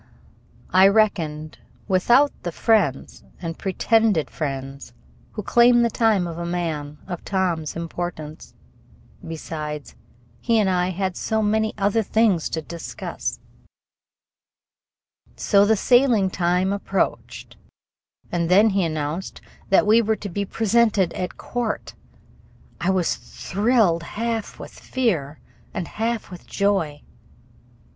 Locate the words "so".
11.15-11.43, 15.35-15.65